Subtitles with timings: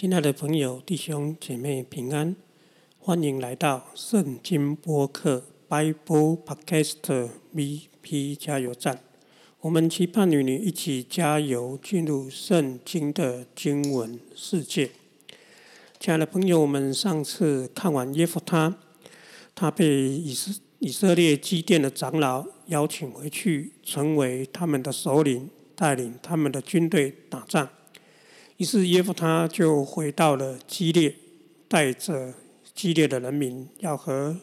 [0.00, 2.36] 亲爱的朋友、弟兄姐妹平安，
[3.00, 9.00] 欢迎来到圣经播客 Bible Podcast VP 加油站。
[9.60, 14.92] 我们期盼与你一起加油，进入圣经的经文世界。
[15.98, 18.78] 亲爱的朋友，我们上次看完耶夫他，
[19.56, 27.68] 他被以色以色列基甸的长老邀请回去，成为他们的首领，带领他们的军队打仗。
[28.58, 31.14] 于是耶夫他就回到了基列，
[31.68, 32.34] 带着
[32.74, 34.36] 基列的人民要和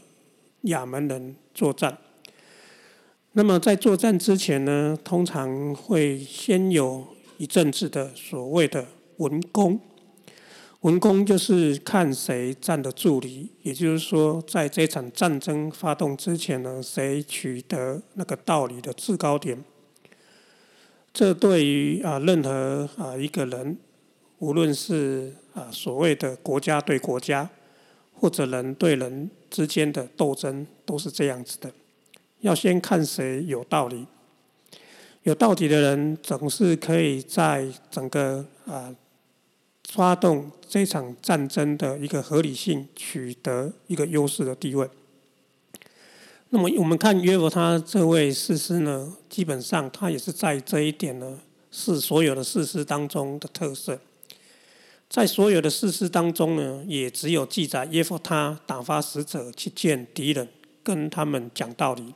[0.61, 1.97] 亚门人作战。
[3.33, 7.05] 那么在作战之前呢，通常会先有
[7.37, 9.77] 一阵子的所谓的文攻。
[10.79, 19.61] 文攻就是看谁站得住离，也就是说，在这场战争发动之前呢，谁取得那个道理的制高点。
[21.11, 23.77] 这对于啊任何啊一个人，
[24.39, 27.49] 无论是啊所谓的国家对国家，
[28.13, 31.71] 或者人对人之间的斗争，都是这样子的。
[32.41, 34.05] 要先看谁有道理，
[35.23, 38.95] 有道理的人总是可以在整个啊。
[39.89, 44.89] 发动这场战争的一个合理性，取得一个优势的地位。
[46.49, 51.39] 那么我们看约伯他这位士师呢，基本上他也是在这一点呢，
[51.71, 53.97] 是所有的士师当中的特色。
[55.15, 60.45] 在所有的士师当中呢，也只有记载耶夫他打发使者去见敌人，
[60.83, 62.13] 跟他们讲道理。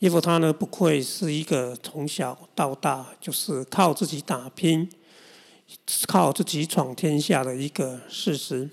[0.00, 4.90] 耶夫他呢，不愧是一个从小到大就是靠自己打拼。
[6.08, 8.68] 靠自己闯天下的一个事实。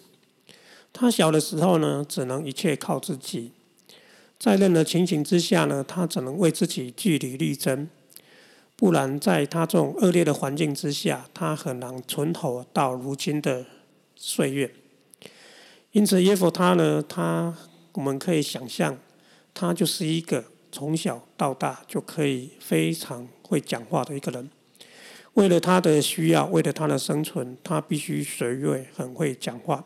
[0.92, 3.52] 他小的时候呢，只能一切靠自己，
[4.40, 7.88] 在任何情形之下呢，他只能为自己据理力争，
[8.76, 13.66] 不然在他这种恶劣的环境之下，他很难存活到如今的
[14.16, 14.73] 岁月。
[15.92, 17.56] 因此，耶夫他呢，他
[17.94, 18.98] 我们可以想象，
[19.53, 24.50] 他就是一个从小到大就可以非常会讲话的一个人。
[25.36, 29.86] 为了他的需要，为了他的生存，他必须随位，很会讲话。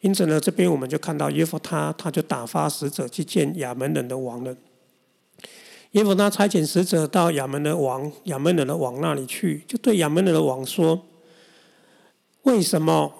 [0.00, 4.56] 因此呢，这边我们就看到耶夫他，他就打发使者去见亚门人的王了。
[5.92, 11.02] 耶夫他差遣使者到亚门的王、亚门人的王那里去，就对亚门人的王说
[12.44, 13.12] ：“为什么？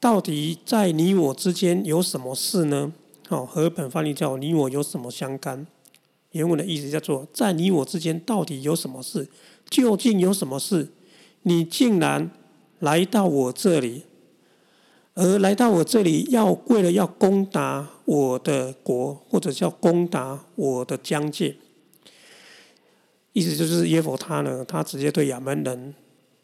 [0.00, 2.92] 到底在你我之间有什么事呢？”
[3.28, 5.66] 哦，和本翻译叫“你我有什么相干”。
[6.32, 9.28] 原文的意思叫做：“在你我之间到底有什么事？”
[9.68, 10.88] 究竟有什么事？
[11.42, 12.30] 你竟然
[12.78, 14.04] 来到我这里，
[15.14, 21.56] 而来到我这里要为了要攻打我的国，或者叫攻打我的疆界。
[23.38, 25.94] 意思就是耶佛他呢，他直接对亚门人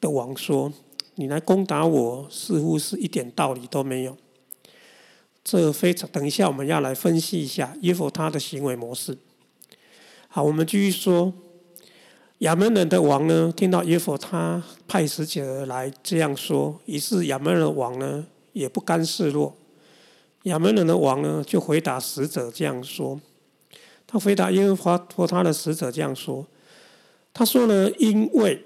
[0.00, 0.72] 的王说
[1.16, 4.16] ：“你来攻打我，似乎是一点道理都没有。”
[5.42, 9.18] 这非常，等一下我们要来分析一下耶佛他的行为模式。
[10.28, 11.32] 好，我们继续说。
[12.38, 19.56] 亚门人的王呢，听到耶和他派使者来这样说，于是亚门人的王呢也不甘示弱。
[20.42, 23.18] 亚门人的王呢就回答使者这样说：
[24.06, 26.44] 他回答耶和华托他的使者这样说，
[27.34, 28.64] 他说呢，因为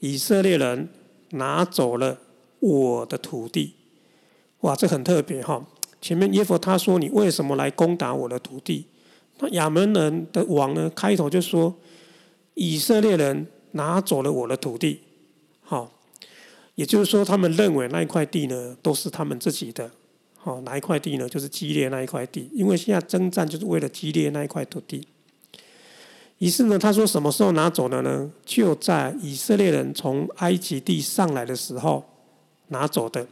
[0.00, 0.88] 以色列人
[1.30, 2.18] 拿走了
[2.58, 3.74] 我的土地。
[4.62, 5.64] 哇，这很特别哈！
[6.00, 8.86] 前面耶和他说你为什么来攻打我的土地？
[9.38, 11.76] 那亚门人的王呢开头就说。
[12.60, 14.98] 以色列人拿走了我的土地，
[15.60, 15.92] 好，
[16.74, 19.88] 也就是说，他们认为那一块地呢都是他们自己的，
[20.34, 21.28] 好，哪一块地呢？
[21.28, 25.06] 就是基列那一块地，因为现在征战就是为了基列那一块土地。
[26.38, 28.30] 于是呢，他说什么时候拿走的呢？
[28.44, 32.04] 就在以色列人从埃及地上来的时候
[32.68, 33.26] 拿走的，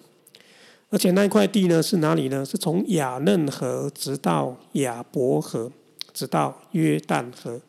[0.90, 2.44] 而且那一块地呢是哪里呢？
[2.44, 5.70] 是从亚嫩河直到亚伯河，
[6.12, 7.60] 直到约旦河。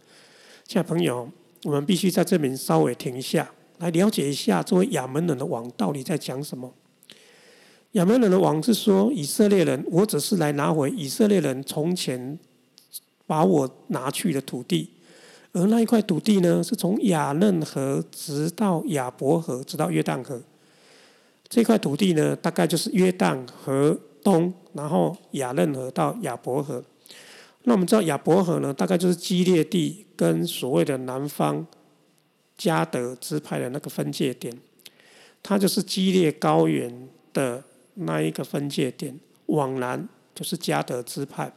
[0.65, 1.29] 亲爱的朋友。
[1.63, 3.49] 我们必须在这边稍微停一下，
[3.79, 6.71] 来了解一下这位亚门人的王到底在讲什么。
[7.93, 12.37] 亚门人的王是说，以色列人，我只是来拿回以色列人从前
[13.25, 14.91] 把我拿去的土地，
[15.57, 20.41] 而那一块土地呢，是从亚嫩河直到亚伯河，直到约旦河。
[21.49, 26.83] 这块土地呢，大概就是约旦河东，然后亚嫩河到亚伯河。
[27.63, 31.65] 那我们知道亚伯河呢，大概就是基列地跟所谓的南方
[32.57, 34.53] 加德支派的那个分界点，
[35.41, 37.63] 它就是基列高原的
[37.95, 41.51] 那一个分界点，往南就是加德支派。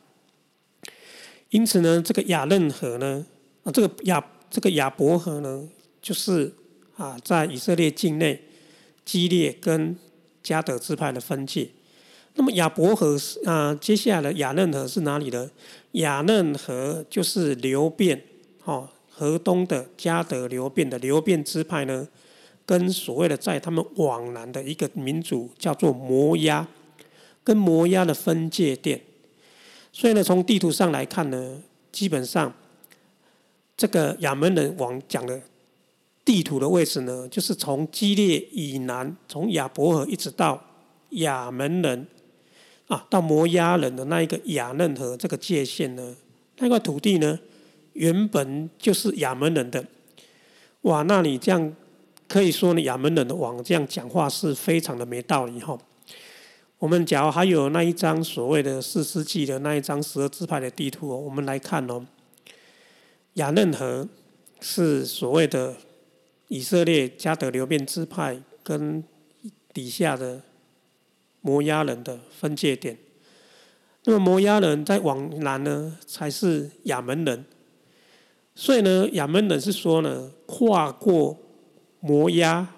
[1.50, 3.26] 因此呢，这个亚嫩河呢，
[3.65, 5.69] 啊，这个亚这个亚伯河呢，
[6.01, 6.53] 就是
[6.97, 8.43] 啊，在以色列境内
[9.05, 9.97] 基列跟
[10.43, 11.69] 加德支派的分界。
[12.35, 15.51] 那么亚伯河是啊，接下来的亚嫩河是哪里呢？
[15.93, 18.23] 亚嫩河就是流变，
[18.65, 22.09] 哦，河东的加德流变的流变支派呢，
[22.65, 26.67] 跟所谓的在他们往南的一个民族叫做摩押，
[27.43, 29.01] 跟摩押的分界点。
[29.93, 31.61] 所以呢，从地图上来看呢，
[31.91, 32.55] 基本上
[33.81, 35.41] 这个亚门人王讲的
[36.23, 40.62] 地图的位置呢，就是从基列以南，从亚伯河一直到
[41.12, 42.06] 亚门人。
[42.88, 46.15] 啊，到摩押人的那一个亚嫩河这个界限呢，
[46.59, 47.38] 那块土地呢，
[47.94, 49.83] 原本就是亚门人的。
[50.83, 51.75] 哇，那你这样
[52.29, 55.79] 可以说呢，亚门人的王这样讲话是非常的没道理哈。
[56.79, 62.05] 我们假如还有那一张所谓的四世纪的那一张十二支派的地图，我们来看哦，
[63.35, 64.09] 亚嫩河
[64.61, 65.77] 是所谓的
[66.49, 69.03] 以色列加德流变支派跟
[69.73, 70.43] 底下的。
[71.43, 72.99] 摩押人的分界点，
[74.05, 77.47] 那么摩押人在往南呢，才是亚门人。
[78.55, 81.38] 所以呢，亚门人是说呢，跨过
[82.00, 82.75] 摩押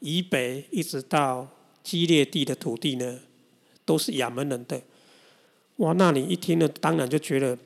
[0.00, 1.48] 以北，一直到
[1.82, 3.20] 基列地的土地呢，
[3.86, 4.82] 都是亚门人的。
[5.76, 7.56] 哇，那你一听呢，当然就觉得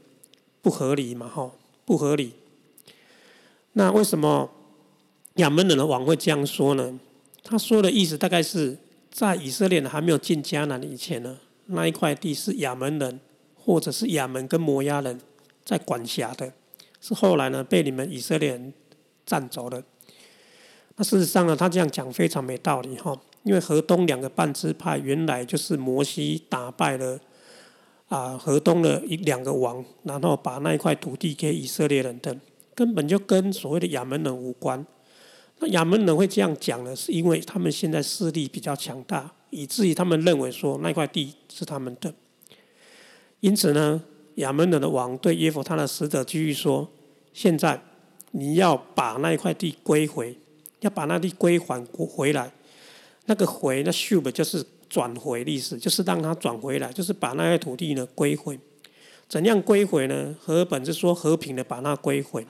[0.62, 1.50] 不合理嘛，哈，
[1.86, 2.34] 不合理。
[3.72, 4.50] 那为什么
[5.36, 7.00] 亚门人的王会这样说呢？
[7.42, 8.76] 他说的意思大概是。
[9.08, 11.38] 在以色列还没有进迦南以前呢，
[11.68, 13.18] 那一块地是亚门人
[13.54, 15.18] 或者是亚门跟摩押人
[15.64, 16.52] 在管辖的，
[17.00, 18.74] 是后来呢被你们以色列人
[19.24, 19.82] 占走了。
[20.96, 27.18] 那事实上呢，他这样讲非常没道理哈，因为河东两个半支派原来就是摩西打败了
[28.08, 32.36] 啊河东的一两个王，然后把那一块土地给以色列人的，
[32.74, 34.84] 根本就跟所谓的亚门人无关。
[35.58, 42.12] 那亚门人会这样讲呢，是因为他们现在势力比较强大，以至于他们认为说那块地是他们的。
[43.40, 44.02] 因此呢，
[44.36, 46.88] 亚门人的王对耶夫他的使者继续说
[47.32, 47.80] ：“现在
[48.32, 50.36] 你要把那一块地归回，
[50.80, 52.52] 要把那地归还回来。
[53.24, 58.58] 那个回，那 shub 就是转回意思，就是让它转回来，就是把那块土地呢归回。
[59.28, 60.34] 怎样归回呢？
[60.40, 62.46] 和本是说和平的把它归回。”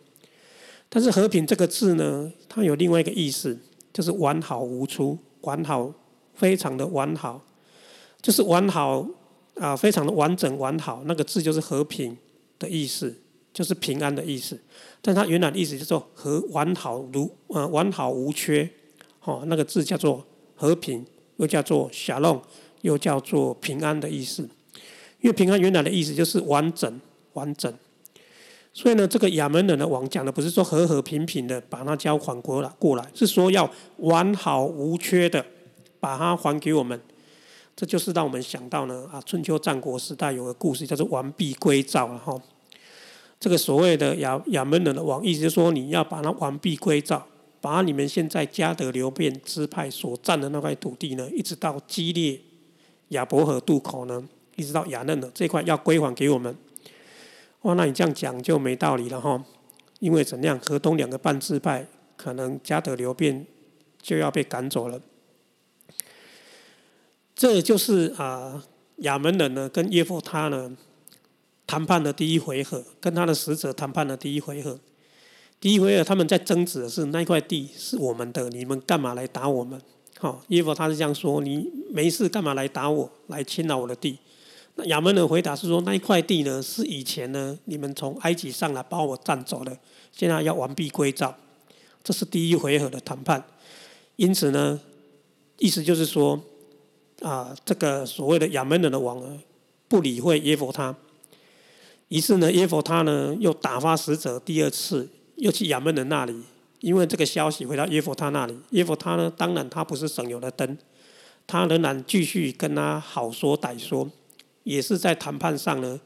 [0.88, 3.58] 但是“和平”这个字呢，它有另外一个意思，
[3.92, 5.92] 就是完好无缺，完好，
[6.34, 7.42] 非常的完好，
[8.22, 9.04] 就是完好
[9.54, 11.02] 啊，非常的完整完好。
[11.06, 12.16] 那个字就是和平
[12.58, 13.12] 的意思，
[13.52, 14.60] 就是平安的意思。
[15.02, 18.70] 但它原来的意思叫做和完好如呃完好无缺，
[19.24, 20.24] 哦，那个字叫做
[20.54, 21.04] 和平，
[21.36, 22.40] 又叫做小弄，
[22.82, 24.42] 又叫做平安的意思。
[25.20, 27.00] 因为平安原来的意思就是完整
[27.32, 27.72] 完整。
[28.72, 33.68] 所以呢，这个亚门人的王讲的不是说和和平平的把它交还过来，过来是说要
[33.98, 35.44] 完好无缺的
[35.98, 37.00] 把它还给我们。
[37.74, 42.38] 这就是让我们想到呢啊，春秋战国时代有个故事叫做完璧归赵了哈。
[43.40, 47.26] 这个所谓的亚亚门人的王，意思就是说你要把它完璧归赵，
[47.66, 52.40] 把你们现在加德流变支派所占的那块土地呢，一直到基列
[53.08, 54.24] 亚伯河渡口呢，
[54.54, 56.56] 一直到亚嫩的这块要归还给我们。
[57.62, 59.44] 哇，那你这样讲就没道理了哈，
[59.98, 61.84] 因为怎样，河东两个半支派
[62.16, 63.44] 可能加德流变
[64.00, 65.00] 就要被赶走了。
[67.34, 68.62] 这就是啊，
[68.99, 70.76] 亚门人呢跟耶夫他呢
[71.66, 74.78] 谈判的第一回合，跟他的使者谈判的第一回合。
[75.60, 79.80] 第一回合他们在争执的是那块地是我们的，你们干嘛来打我们？
[80.18, 84.18] 好，耶和他是这样说：你没事干嘛来打我，来侵扰我的地？
[84.76, 89.76] 那亚门人回答是说，那一块地呢，是以前呢，你们从埃及上来把我占走了，
[90.12, 91.34] 现在要完璧归赵，
[92.04, 93.42] 这是第一回合的谈判。
[94.16, 94.80] 因此呢，
[95.58, 96.38] 意思就是说，
[97.20, 99.40] 啊，这个所谓的亚门人的王呢，
[99.88, 100.94] 不理会耶佛他，
[102.08, 106.43] 于是呢，耶佛他呢又打发使者第二次，又去亚门人那里，
[106.81, 110.76] 因为这个消息回到耶佛他那里，耶佛他呢，当然他不是省油的灯，
[111.47, 114.11] 他仍然继续跟他好说歹说。
[114.64, 116.00] 也是在谈判上呢，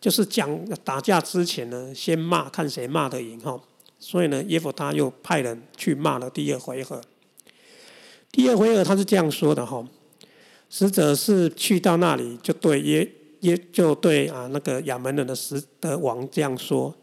[0.00, 3.60] 就是讲打架之前呢，先骂看谁骂得赢哈。
[3.98, 7.00] 所以呢，耶夫他又派人去骂了第二回合。
[8.30, 9.84] 第二回合他是这样说的哈，
[10.70, 13.10] 使者是去到那里就对耶
[13.40, 16.94] 耶就对啊那个亚门人的使的王这样说，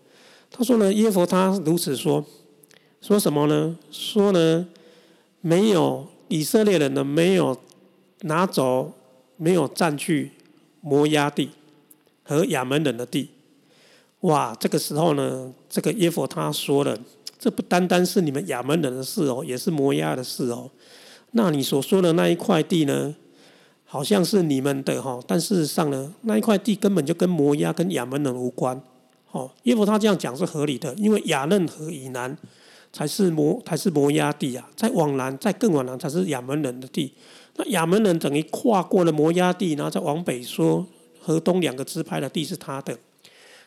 [0.52, 2.24] 他说呢，耶夫他如此说，
[3.02, 3.76] 说什么呢？
[3.90, 4.68] 说呢，
[5.42, 7.58] 没有以色列人呢没有
[8.22, 8.94] 拿走，
[9.38, 10.34] 没有占据。
[10.84, 11.52] 摩押地
[12.24, 13.30] 和亚门人的地，
[14.22, 14.58] 哇！
[14.60, 16.98] 这个时候呢，这个耶佛他说了，
[17.38, 20.72] 这不单单是你们亚门人的事哦，也是摩押的事哦。
[21.34, 23.16] 那你所说的那一块地呢，
[23.86, 28.82] 好像是你们的哈，但事实上呢，那一块地根本就跟摩押跟亚门人无关。
[29.32, 32.38] 哦，耶佛他这样讲是合理的，因为亚嫩河以南
[32.92, 37.14] 才是摩才是摩押地啊，在往南再更往南才是亚门人的地。
[37.56, 40.86] 那亚门人等于跨过了摩押地，然后再往北说
[41.20, 42.98] 河东两个支派的地是他的。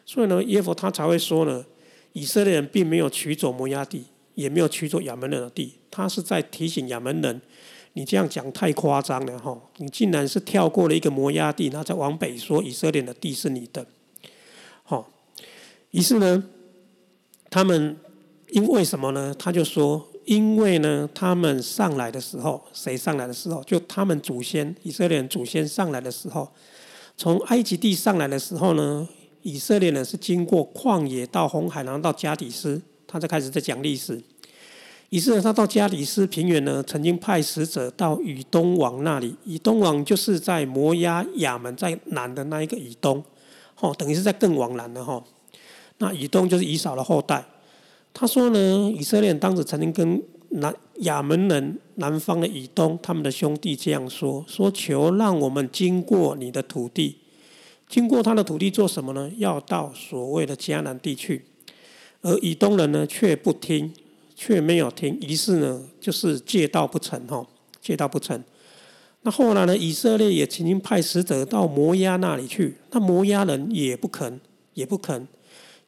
[0.07, 1.65] 所以呢，耶佛他才会说呢，
[2.13, 4.05] 以色列人并没有取走摩押地，
[4.35, 5.75] 也没有取走亚门人的地。
[5.91, 7.41] 他是在提醒亚门人，
[7.95, 9.59] 你这样讲太夸张了哈！
[9.79, 13.87] 你竟然是跳过了一个摩押地，然后再往北说以色列的地是你的。
[14.83, 15.09] 好，
[15.95, 16.43] 于是呢，
[17.49, 17.97] 他们
[18.49, 19.33] 因为什么呢？
[19.39, 23.63] 他就说，因为呢，他们上来的时候，谁上来的时候？
[23.63, 26.49] 就他们祖先以色列人祖先上来的时候，
[27.17, 29.09] 从埃及地上来的时候呢？
[29.43, 34.21] 以色列人是经过旷野到红海，然后到加底斯，他才开始在讲历史。
[35.11, 39.37] 于是他到加底斯平原呢，曾经派使者到以东王那里。
[39.45, 43.23] 以东王就是在摩押亚门在南的那一个以东，
[43.79, 45.23] 哦，等于是在更往南的哈。
[46.05, 47.43] 那以东就是以扫的后代。
[48.13, 57.17] 他说呢，以色列当时曾经跟南亚门人南方的以东他们的兄弟这样说：说求让我们经过你的土地。
[57.89, 59.31] 经过他的土地做什么呢？
[59.39, 61.47] 要到所谓的迦南地去，
[62.21, 63.93] 而以东人呢却不听，
[64.35, 67.47] 却没有听，于是呢就是借道不成，哈，
[67.81, 68.43] 借道不成。
[69.23, 74.41] 那后来呢，以色列也曾经派使者到摩押那里去，那摩押人也不肯，
[74.75, 75.27] 也不肯，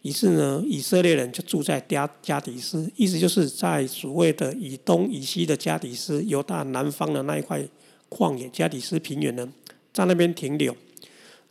[0.06, 7.60] 于是呢，以色列人就住在加加底斯，意思就是在所谓的以东以西的加底斯，犹大南方的那一块
[8.08, 9.48] 旷野加底斯平原呢，
[9.92, 10.76] 在那边停留。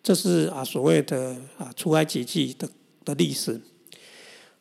[0.02, 2.70] 这是啊所谓的啊出埃及记的
[3.04, 3.60] 的历史，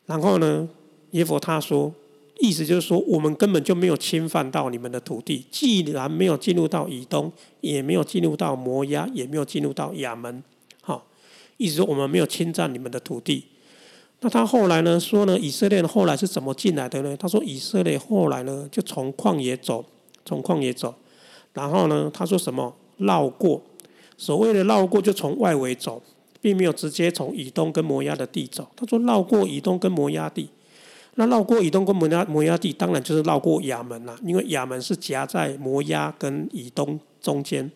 [0.07, 0.67] 然后呢，
[1.11, 1.93] 耶佛他说，
[2.41, 10.43] 意思就是说，我们根本就没有侵犯到你们的土地，既然没有进入到以东，也没有进入到摩押，也没有进入到亚门，
[10.81, 11.07] 好，
[11.55, 13.45] 意思说我们没有侵占你们的土地。
[14.21, 17.15] 那他后来呢说呢，以色列后来是怎么进来的呢？
[17.17, 19.85] 他说以色列后来呢就从旷野走，
[20.25, 20.95] 从旷野走，
[21.53, 23.61] 然后呢他说什么绕过。
[24.17, 26.01] 所谓的绕过，就从外围走，
[26.39, 28.65] 并没有直接从以东跟摩押的地走。
[28.75, 30.49] 他说绕过以东跟摩押地，
[31.15, 37.69] 那绕过以东跟摩押摩押地，当然就是绕过亚门了，因为亚门是夹在摩押跟以东中间。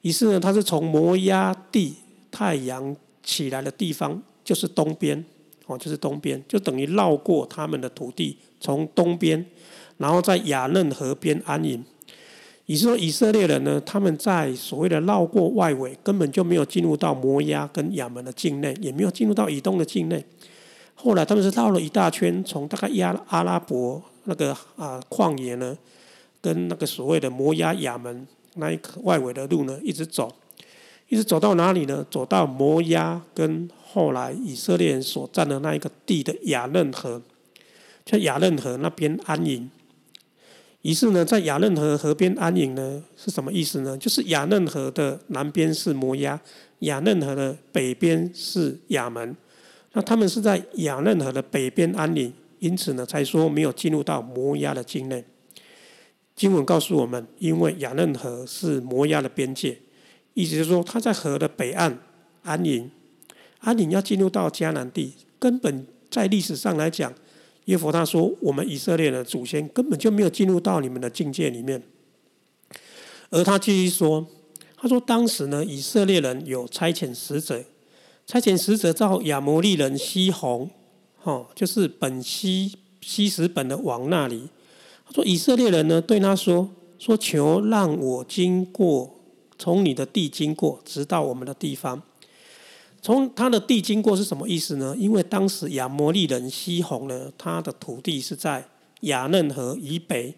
[0.00, 1.94] 于是呢，他是从摩押地
[2.30, 5.22] 太阳起来的地方，就是东边，
[5.78, 9.44] 就是东边，就等于绕过他们的土地，从东边，
[9.98, 11.84] 然后在雅嫩河边安营。
[12.66, 20.24] 也是说，以色列人呢，他们在所谓的绕过外围，根本就没有进入到摩押跟亚门的境内，也没有进入到以东的境内。
[20.94, 25.76] 后来他们是绕了一大圈，从大概亚阿拉伯那个啊旷野呢，
[26.40, 30.32] 跟那个所谓的摩押亚门那一外围的路呢，一直走，
[31.08, 32.06] 一直走到哪里呢？
[32.08, 37.20] 走到摩押跟后来以色列人所占的那一个地的雅嫩河，
[38.06, 39.70] 在雅嫩河那边安营。
[40.80, 43.96] 于是呢，在雅嫩河河边安营呢，是什么意思呢？
[43.98, 46.40] 就是雅嫩河的南边是摩押，
[46.78, 49.36] 雅嫩河的北边是亚门。
[49.92, 55.22] 那他们是在雅嫩河的北边安营，因此呢，才说没有进入到摩押的境内。
[56.34, 59.78] 经文告诉我们，因为雅嫩河是摩押的边界，
[60.32, 61.98] 意思是说，他在河的北岸
[62.42, 62.90] 安营。
[63.62, 67.12] 安营要进入到迦南地，根本在历史上来讲。
[67.66, 71.80] 耶佛他说：“我们以色列的祖先根本就没有进入到你们的境界里面。”
[73.30, 74.26] 而他继续说
[74.76, 77.64] ：“他说当时呢，以色列人有差遣使者，
[78.26, 80.68] 差遣使者到亚摩利人西宏，
[81.18, 84.48] 哈，就是本西西什本的王那里。
[85.06, 89.20] 他说以色列人呢对他说：说求让我经过，
[89.56, 92.02] 从你的地经过，直到我们的地方。”
[93.02, 94.94] 从他的地经过是什么意思呢？
[94.96, 98.64] 因为当时亚摩利人西宏呢，他的土地是在
[99.00, 100.32] 雅嫩河以北，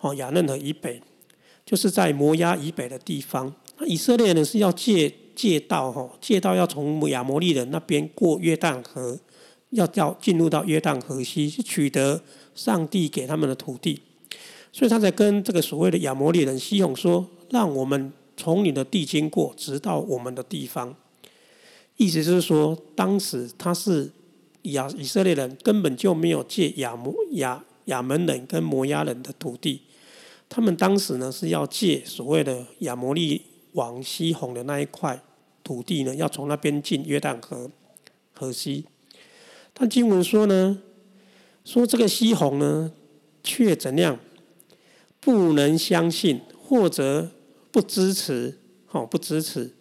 [0.00, 1.00] 哦，雅嫩河以北，
[1.64, 3.54] 就是在摩押以北的地方。
[3.78, 9.16] 那以色列人是要借借道，哈，借道要从亚摩利人那边过约旦河，
[9.70, 12.20] 要要进入到约旦河西，去取得
[12.56, 14.02] 上帝给他们的土地。
[14.72, 20.96] 所以他才跟这个所谓的亚摩利人西宏说：“让我们从你的地经过，直到我们的地方。”
[21.96, 24.10] 意思是说，当时他是
[24.62, 29.82] 亚以色列人根本就没有借亚摩亚亚门人跟摩押人的土地，
[30.48, 35.22] 他们当时呢是要借所谓的亚摩利王西宏的那一块
[35.62, 37.70] 土地呢，要从那边进约旦河
[38.32, 38.84] 河西。
[39.72, 40.80] 但经文说呢，
[41.64, 42.92] 说这个西宏呢
[43.42, 44.18] 却怎样
[45.20, 47.30] 不能相信，或者
[47.70, 48.58] 不支持，
[48.90, 49.72] 哦，不支持，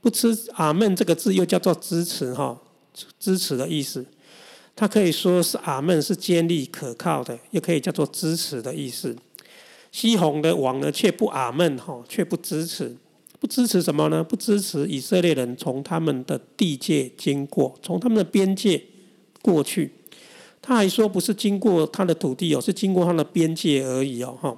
[0.00, 2.60] 不支阿门这个字又叫做支持，哈，
[3.18, 4.06] 支持的意思。
[4.76, 9.16] 它可以说是阿门是坚立可靠的，也可以叫做支持的意思。
[9.90, 12.96] 西红的王呢，却不阿门，哈，却不支持，
[13.40, 14.22] 不支持什么呢？
[14.22, 18.80] 不支持以色列人从他们的地界经过，从他们的边界
[19.42, 19.90] 过去。
[20.62, 24.56] 他还说不是经过他的土地哦，是经过他的边界而已哦，哈。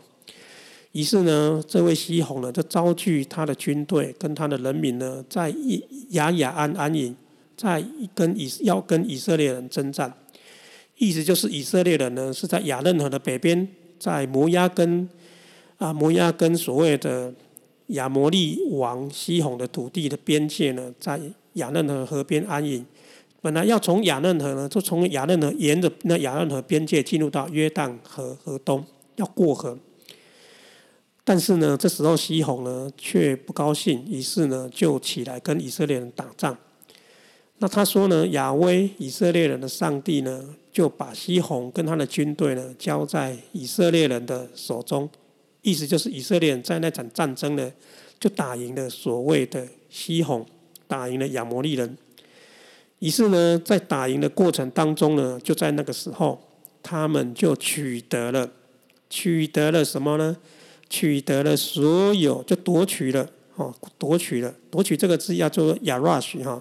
[0.92, 5.54] 于是呢，这位西红呢，就召聚他的军队跟他的人民呢，在
[6.10, 7.14] 雅雅安安营，
[7.56, 10.12] 在跟以要跟以色列人征战。
[10.98, 13.68] 意思就是以色列人呢是在雅嫩河的北边，
[13.98, 15.08] 在摩押跟
[15.78, 17.32] 啊摩押跟所谓的
[17.86, 21.20] 亚摩利王西红的土地的边界呢，在
[21.52, 22.84] 雅嫩河河边安营。
[23.40, 29.78] 本来要从雅嫩河呢，就从雅嫩河沿着那雅嫩河边界进入到约旦河河东，要过河。
[31.30, 36.58] 但是呢，这时候西红呢却不高兴，于是呢就起来跟以色列人打仗。
[37.58, 45.08] 那他说呢，亚威以色列人的上帝呢，就把西红跟他的军队呢交在以色列人的手中，
[45.62, 47.72] 意思就是以色列人在那场战争呢
[48.18, 50.44] 就打赢了所谓的西红，
[50.88, 51.96] 打赢了亚摩利人。
[52.98, 56.40] 于是呢，在打赢的过程当中呢，就在那个时候，
[56.82, 58.50] 他们就取得了
[59.08, 60.36] 取得了什么呢？
[60.90, 66.60] 取得了所有，就夺取了，哦，夺取了，夺取这个字要做亚 rush 哈，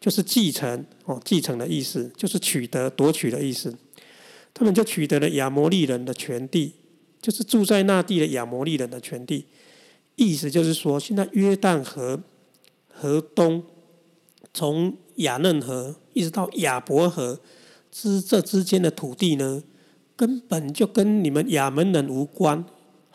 [0.00, 3.72] 就是继承，哦，继承的意思，就是取得、夺取的意思。
[4.54, 6.72] 他们就取得了亚摩利人的权地，
[7.20, 9.44] 就是住在那地的亚摩利人的权地。
[10.16, 12.20] 意思就是说，现在约旦河
[12.88, 13.62] 河东，
[14.52, 17.38] 从亚嫩河一直到亚伯河
[17.92, 19.62] 之这之间的土地呢，
[20.16, 22.64] 根本就跟你们亚门人无关。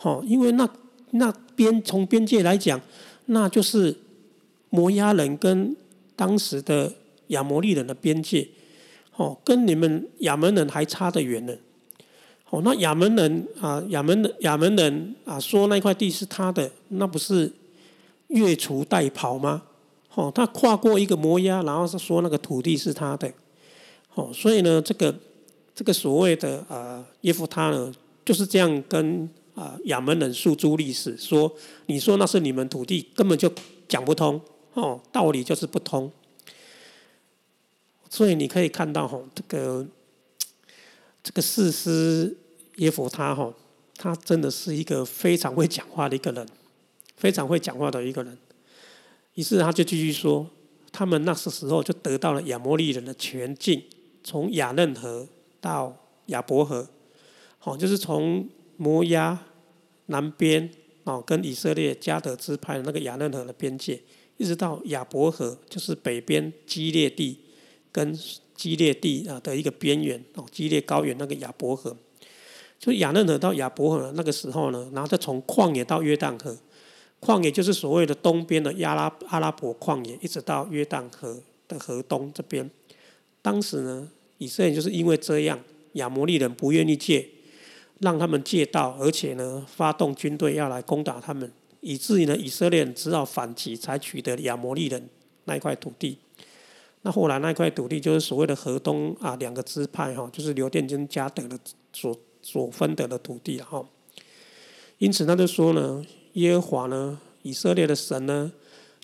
[0.04, 0.68] 哦，因为那
[1.12, 2.78] 那边从边界来讲，
[3.24, 3.96] 那就是
[4.68, 5.74] 摩押人跟
[6.14, 6.92] 当时的
[7.28, 8.46] 亚摩利人的边界，
[9.16, 11.54] 哦，跟你们亚门人还差得远呢。
[12.50, 17.50] 哦，那亚门人啊，亚门亚门人啊，说那块地是他的，那不是
[18.26, 19.62] 越俎代庖吗？
[20.14, 23.32] 哦，他跨过一个摩押，然后是说那个土地是他的。
[24.12, 25.14] 哦，所以呢，这个
[25.74, 27.90] 这个所谓的啊耶夫他呢，
[28.22, 29.26] 就是这样跟。
[29.54, 31.54] 啊，亚门人诉诸历史，说
[31.86, 33.48] 你说那是你们土地，根本就
[33.86, 34.40] 讲不通
[34.72, 36.10] 哦，道理就是不通。
[38.10, 39.86] 所以你可以看到哈，这个
[41.22, 42.36] 这个士师
[42.78, 43.54] 耶佛他哈，
[43.96, 46.44] 他真的是一个非常会讲话的一个人，
[47.16, 48.36] 非常会讲话的一个人。
[49.34, 50.50] 于是他就继续说，
[50.90, 53.80] 他们那时时候就得到了亚摩利人的全境，
[54.24, 55.28] 从亚嫩河
[55.60, 56.88] 到亚伯河，
[57.60, 58.48] 好，就是从。
[58.76, 59.38] 摩押
[60.06, 60.70] 南边
[61.04, 64.00] 哦，跟以色列加德支派的那个亚嫩河的边界，
[64.36, 67.38] 一直到亚伯河，就是北边基列地
[67.92, 68.18] 跟
[68.54, 71.96] 基列地啊的一个边缘哦，基列高原那个亚伯河，
[72.78, 76.56] 就亚嫩河到亚伯河那个时候呢，然后再从旷野到约旦河，
[77.20, 82.70] 旷野就是所谓的东边的亚拉阿拉伯旷野，一直到约旦河的河东这边。
[83.42, 85.60] 当时呢，以色列就是因为这样，
[85.92, 87.28] 亚摩利人不愿意借。
[88.00, 95.08] 让他们借道，而且呢，发动军队要来攻打他们，以至于呢，以色列人只好反击，才取得亚摩利人
[95.44, 96.18] 那一块土地。
[97.02, 101.58] 那后来那块土地就是所谓的河东啊两个支派哈，就是刘殿跟加德的
[101.92, 103.86] 所所分得的土地哈。
[104.98, 108.52] 因此他就说呢，耶和华呢，以色列的神呢，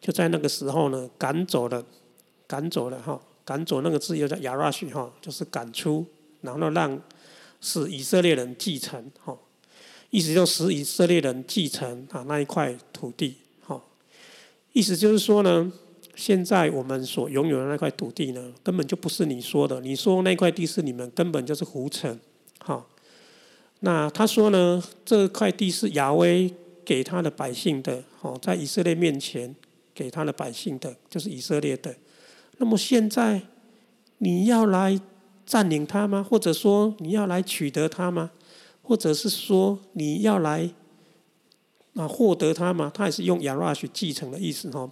[0.00, 1.85] 就在那个时候呢，赶走了，
[2.46, 6.05] 赶走了哈，赶走那个字又叫亚拉许哈，就是赶出，
[6.40, 7.00] 然后让。
[7.60, 9.36] 使以色列人继承，哈，
[10.08, 13.82] 意思就使以色列人继承啊那一块土地，哈，
[14.72, 15.70] 意思就是说呢，
[16.14, 22.18] 现在我们所拥有的那块土地呢，根本就不是你说的，你说那块地是你们，根本就是胡扯，
[22.60, 22.86] 哈。
[23.80, 26.50] 那他说呢，这块地是亚威
[26.84, 29.54] 给他的百姓的，哦，在以色列面前
[29.94, 31.94] 给他的百姓的，就是以色列的。
[32.56, 33.42] 那么现在
[34.16, 34.98] 你要来。
[35.50, 36.22] 占领它吗？
[36.22, 38.30] 或者说你要来取得它吗？
[38.80, 40.70] 或者是说你要来
[41.94, 42.88] 啊获得它吗？
[42.94, 44.88] 他也是用亚拉去继承的意思哈，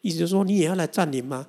[0.00, 1.46] 意思就是说你也要来占领吗？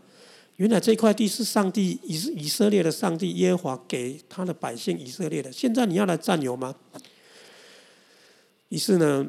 [0.58, 6.76] 原来这块地是上帝以以色列的上帝耶和华给他的百姓以色列的，现在你要来占有吗？
[8.68, 9.26] 于是呢，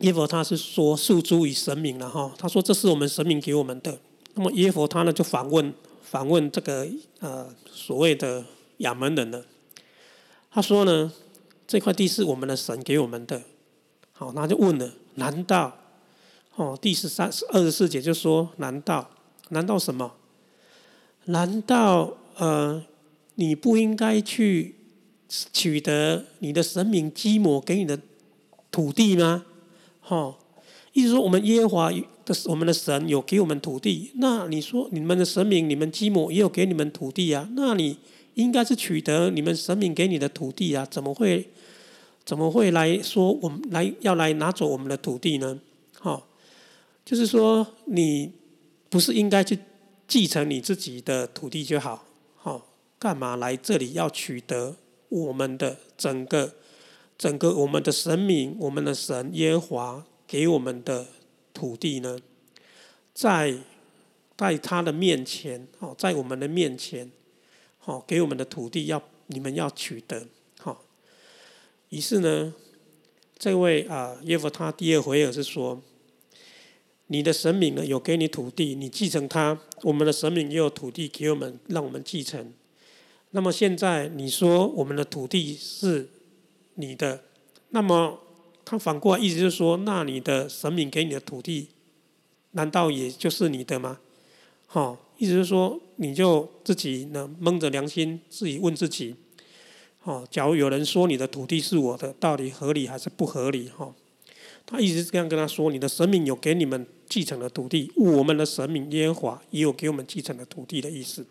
[0.00, 3.98] 耶和他是说诉诸于神明了哈，他说这是我们神明给我们的。
[4.34, 5.72] 那么耶和他呢就反问。
[6.10, 6.88] 访问这个
[7.20, 8.44] 呃所谓的
[8.78, 9.44] 亚门人呢，
[10.50, 11.12] 他说呢，
[11.68, 13.40] 这块地是我们的神给我们的，
[14.10, 15.78] 好，那就问了，难道
[16.56, 19.08] 哦，第十三二十四节就说：难道
[19.50, 20.14] 难道什么？
[21.26, 22.84] 难道呃
[23.36, 24.74] 你不应该去
[25.28, 27.96] 取得你的神明基摩给你的
[28.72, 29.44] 土地吗？
[30.08, 30.34] 哦，
[30.92, 31.92] 意思说我们耶和华
[32.46, 37.48] 我们的神有给我们土地，那你说你们的神明你们基摩也有给你们土地啊？
[37.54, 37.98] 那你
[38.34, 40.86] 应该是取得你们神明给你的土地啊？
[40.90, 41.48] 怎么会
[42.24, 45.58] 怎么会来说我们来要来拿走我们的土地呢？
[45.98, 46.22] 哈，
[47.04, 48.32] 就是说你
[48.88, 49.58] 不是应该去
[50.06, 52.06] 继承你自己的土地就好？
[52.36, 52.62] 哈，
[52.98, 54.76] 干嘛来这里要取得
[55.08, 56.54] 我们的整个
[57.18, 61.06] 整个我们的神明我们的神耶华给我们的
[61.60, 62.18] 土地呢？
[63.12, 63.54] 在
[64.34, 67.10] 在他的面前，哦，在我们的面前。
[67.76, 70.26] 好，给我们的土地要你们要取得，
[70.58, 70.82] 好。
[71.90, 72.54] 于是呢，
[73.38, 75.82] 这位啊耶夫他第二回合是说，
[77.08, 82.54] 你的神明呢有给你土地，你继承他；我们的神明也有土地给我们，让我们继承。
[83.32, 86.08] 那么现在你说我们的土地是
[86.76, 87.24] 你的，
[87.70, 88.18] 那么
[88.70, 91.70] 他反过来意思就是说，那你的神明给你的土地，
[92.52, 93.98] 难道也就是你的吗？
[94.70, 94.96] 哦。
[95.18, 99.16] 意思是说，你就自己呢蒙着良心，自己问自己：，
[100.04, 103.68] 哦，假如有人说你的土地是我的，到底合理还是不合理？
[103.70, 103.92] 哈，
[104.64, 111.26] 他一直这样跟他说：，你的神明有给你们继承的土地，我们的神明耶和华也有给我们继承的土地的意思。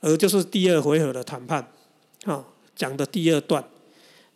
[0.00, 1.72] 而就是第二回合的谈判，
[2.24, 3.64] 啊，讲的第二段。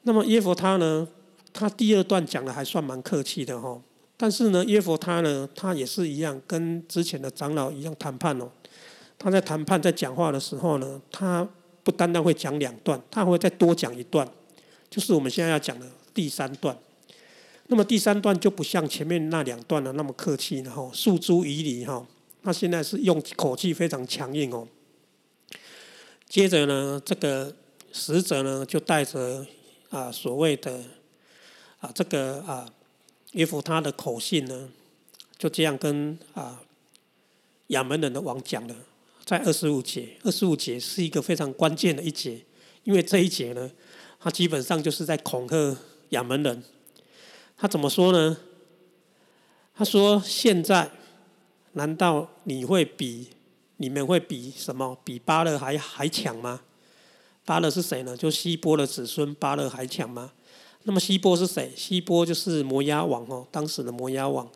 [0.05, 1.07] 那么耶和他呢，
[1.55, 3.81] 他第二段讲的还算蛮客气的，哈。
[4.17, 8.51] 但是呢，耶佛他呢，他也是一样，跟之前的长老一样谈判哦。
[9.19, 11.49] 他在谈判、在讲话的时候呢，他
[11.83, 14.29] 不单单会讲两段，他会再多讲一段，
[14.91, 16.77] 就是我们现在要讲的第三段。
[17.69, 22.07] 那么第三段就不像前面那两段的那么客气了哈，诉诸以理哈。
[22.43, 24.69] 他现在是用口气非常强硬哦。
[26.29, 27.55] 接着呢，这个
[27.91, 29.47] 使者呢就带着
[29.89, 30.81] 啊所谓的
[31.85, 32.73] 啊这个啊。
[33.33, 34.69] 耶夫他的口信呢，
[35.37, 36.63] 就这样跟啊
[37.67, 38.77] 亚门人的王讲了，
[39.25, 42.41] 在二十五节，二十五节是一个非常关键的一节，
[42.85, 43.69] 因为这一节呢，
[44.21, 45.77] 他基本上就是在恐吓
[46.11, 46.63] 亚门人。
[47.57, 48.37] 他怎么说呢？
[49.75, 50.89] 他说：“现在
[51.73, 53.31] 难道你会比
[53.79, 54.97] 你们会比什么？
[55.03, 56.61] 比巴勒还还强吗？
[57.45, 58.17] 巴勒是谁呢？
[58.17, 60.31] 就希波的子孙，巴勒还强吗？”
[60.85, 61.73] 那么希波是谁？
[61.75, 64.49] 希波就是摩押王哦，当时的摩押王。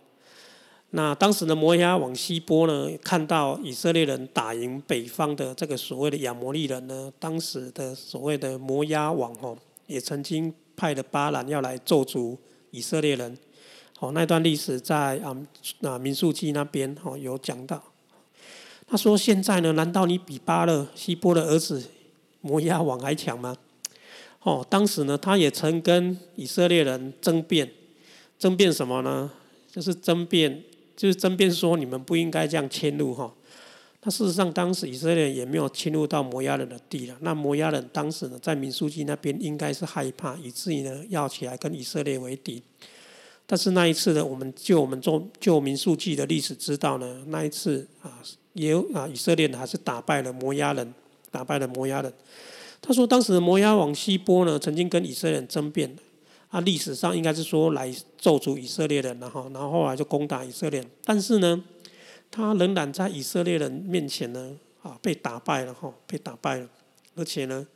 [0.91, 12.37] 那当时的摩押王希波呢，看到以色列人打赢北方的这个所谓的亚摩利人呢，当时的所谓的摩押王哦，也曾经派了巴兰要来咒诅
[12.71, 13.37] 以色列人。
[14.01, 15.37] 哦，那段历史在啊
[15.83, 17.83] 啊民数记那边哦有讲到。
[18.91, 21.85] 他说：“现在呢，难道你比巴勒希波的儿子
[22.41, 23.55] 摩押王还强吗？”
[24.43, 27.71] 哦，当时呢，他也曾跟以色列人争辩，
[28.39, 29.31] 争辩什么呢？
[29.71, 30.63] 就是争辩，
[30.97, 33.33] 就是争辩说你们不应该这样迁入哈。
[34.03, 37.17] 那事实上，当时以色列人也没有侵入到摩押人的地了。
[37.21, 42.63] 那摩押人当时呢，在民数记那边应该是害怕，以至于呢要起来跟以色列为敌。
[43.45, 48.23] 但是那一次呢，我们就我们做就民数记的历史知道呢，那一次啊，
[48.53, 50.95] 也有啊以色列人还是打败了摩押人，
[51.31, 52.13] 打败了摩押人。
[52.81, 55.95] 他说：“当时的摩押王西波呢，曾经跟以色列人争辩，
[56.49, 60.83] 啊，历史上应该是说来咒诅以色列人，然后，然后后来就攻打以色列。
[61.05, 61.63] 但是呢，
[62.31, 66.69] 他仍然在以色列人面前呢，啊，被打败了，哈，被打败了。
[67.17, 67.67] 而且呢，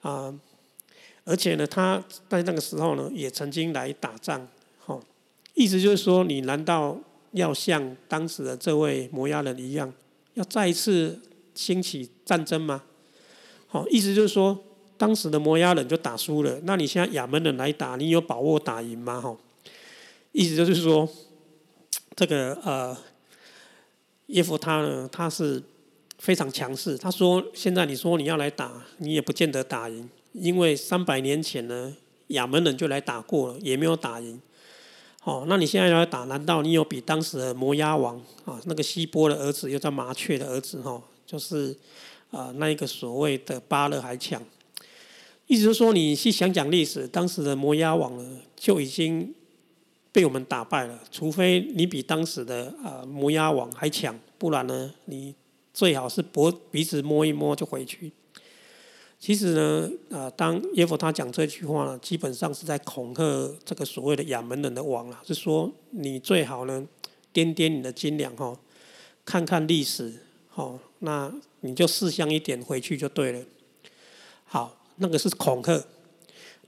[0.00, 0.32] 啊，
[1.24, 4.48] 而且呢，他在那个时候呢，也曾经来打仗，
[4.78, 4.98] 哈。
[5.54, 6.96] 意思就是说，你难道
[7.32, 9.92] 要像当时的这位摩押人一样，
[10.34, 11.20] 要再一次
[11.54, 12.84] 兴起战争吗？”
[13.74, 14.56] 哦，意思就是说，
[14.96, 19.20] 当时的摩押人就打输了，那你现在亚门人来打，你有把握打赢吗？
[19.20, 19.36] 哈，
[20.30, 21.08] 意思就是说，
[22.14, 22.96] 这个呃，
[24.26, 25.60] 耶夫他呢，他是
[26.18, 26.96] 非常强势。
[26.96, 31.96] 他说，现在你说你要来打，你也不见得打赢，因为三百年前呢，
[32.28, 34.40] 亚门人就来打过了，也没有打赢。
[35.24, 41.76] 哦，那你现在要来打，难道你有比当时的摩押王啊，那个希波的儿子，又叫麻雀的儿子，哈，就是。
[42.34, 44.42] 啊，那一个所谓的巴勒还强，
[45.46, 49.32] 意思是说，你去想讲历史，当时的摩押王呢就已经
[50.10, 50.98] 被我们打败了。
[51.12, 55.34] 除非你比当时的啊摩押王还强，不然呢，你
[55.72, 58.10] 最好是脖鼻子摸一摸就回去。
[59.20, 63.22] 其实呢，啊，当耶佛他讲这句话呢，基本上是在恐吓
[63.64, 66.86] 这个所谓的亚门人的王啊，是说你最好呢，
[67.32, 68.54] 掂掂你的斤两哈，
[69.24, 70.12] 看看历史，
[70.54, 71.32] 哦，那
[71.64, 73.40] 你就识相一点回去就对了。
[74.44, 75.82] 好，那个是恐吓，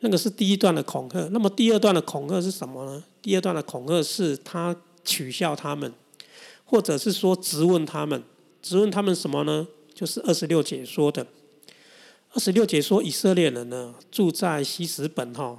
[0.00, 1.28] 那个是第一段的恐吓。
[1.32, 3.04] 那么第二段的恐吓是什么呢？
[3.20, 5.92] 第二段的恐吓是他取笑他们，
[6.64, 8.22] 或者是说质问他们，
[8.62, 9.68] 质问他们什么呢？
[9.92, 11.26] 就是二十六节说的。
[12.32, 15.58] 二十六节说，以色列人呢住在西什本哈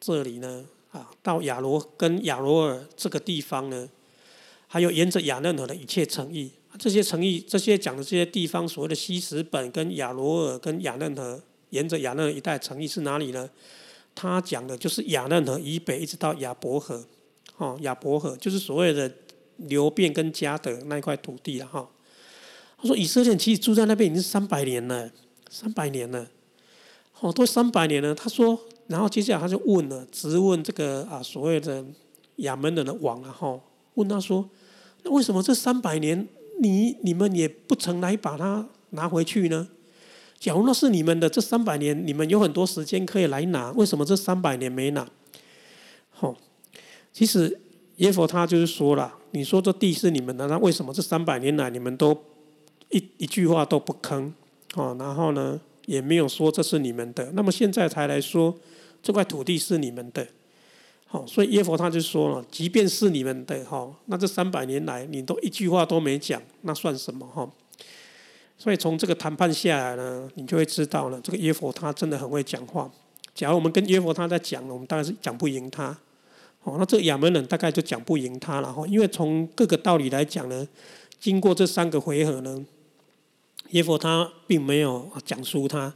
[0.00, 3.88] 这里呢啊，到亚罗跟亚罗尔这个地方呢，
[4.66, 13.50] 还有沿着亚嫩河的一切城邑，这些城邑，这些讲的这些地方，所谓的西什本跟亚罗尔跟亚嫩河，沿着亚嫩一带城邑是哪里呢？
[14.14, 17.04] 他讲的就是亚嫩河以北一直到亚伯河，
[17.56, 19.12] 哦，亚伯河就是所谓的
[19.56, 21.88] 流变跟加德那一块土地了哈。
[22.80, 25.10] 他说以色列其实住在那边已经三百年了。
[25.50, 26.28] 三百年了，
[27.20, 28.14] 哦，都三百年了。
[28.14, 31.82] 他说，然后接下来他就问了，直问这个啊所谓的
[32.36, 33.58] 亚门人的王啊，哈，
[33.94, 34.46] 问他说，
[35.04, 36.28] 那为什么这三百年
[36.60, 39.68] 你你们也不曾来把它拿回去呢？
[40.38, 45.08] 假如那是你们的，这三百年你们有很多时间可以来拿，为什么这三百年没拿？
[46.20, 46.36] 哦，
[47.12, 47.60] 其实
[47.96, 52.16] 耶佛他就是说了，你说这地是你们的，那为什么这三百年来你们都
[52.90, 54.30] 一一句话都不吭？
[54.74, 58.56] 哦，然后呢，也没有说这是你们的，那么现在才来说
[59.02, 60.26] 这块土地是你们的，
[61.10, 67.50] 好，所以耶佛他就说了，即便是你们的哈，那这三百年来你都一句话都没讲，那算什么哈？
[68.58, 72.90] 所以从这个谈判下来呢，你就会知道了，这个耶佛他真的很会讲话。
[73.34, 75.96] 假如我们跟耶佛他在讲，我们当然是讲不赢他，
[76.64, 80.68] 哦，那这个亚门人大概就讲不赢他了哈，因为从各个道理来讲呢，
[81.18, 82.66] 经过这三个回合呢。
[83.70, 85.94] 耶佛他并没有讲输他，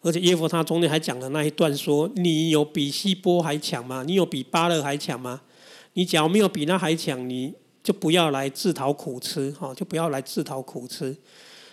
[0.00, 4.04] 而且耶佛他中间还讲了那一段说：“你有比希波还强吗？
[4.06, 5.40] 你有比巴勒还强吗？
[5.94, 11.16] 你假如没有比那还强，你就不要来自讨苦吃，哈，就不要来自讨苦吃。”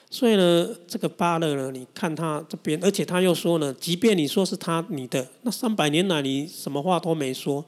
[0.09, 7.65] 所以呢，这个巴勒呢，你看他这边，而且他又说呢，即便你说是他你的，那三百年来你什么话都没说，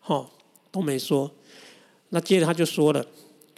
[0.00, 0.30] 哈，
[0.70, 1.30] 都没说。
[2.10, 3.04] 那接着他就说了：“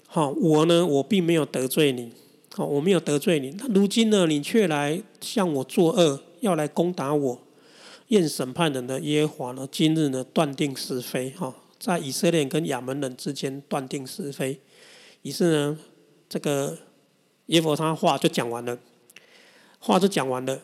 [0.07, 2.11] 好，我呢，我并没有得罪你。”
[2.57, 7.39] 哦，我没有得罪你，那如今呢，你却来向我作恶，要来攻打我。
[8.09, 14.59] 验审判人的耶和华呢，今日呢断定是非，哈，在以色列跟亚门人之间断定是非。
[15.23, 15.79] 于是呢，
[16.29, 16.79] 这个
[17.47, 18.79] 耶和他话就讲完了，
[19.79, 20.59] 话就讲完了。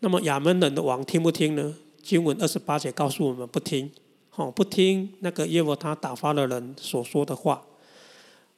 [0.00, 1.74] 那么亚门人的王听不听呢？
[2.00, 3.90] 经文二十八节告诉我们不听，
[4.36, 7.64] 哦，不听那个耶和他打发的人所说的话。